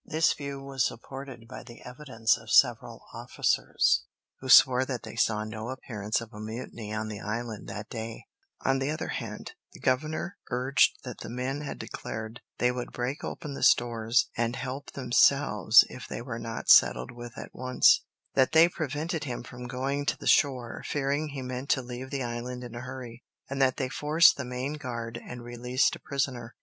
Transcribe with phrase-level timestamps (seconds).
[0.03, 4.05] This view was supported by the evidence of several officers,
[4.39, 8.25] who swore that they saw no appearance of a mutiny on the island that day;
[8.65, 13.23] on the other hand, the governor urged that the men had declared they would break
[13.23, 18.53] open the stores and help themselves if they were not settled with at once; that
[18.53, 22.63] they prevented him from going to the shore, fearing he meant to leave the island
[22.63, 26.55] in a hurry; and that they forced the main guard and released a prisoner.